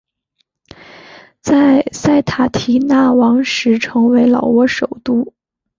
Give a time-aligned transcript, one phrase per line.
[1.41, 5.35] 在塞塔提腊王时成为老挝首都。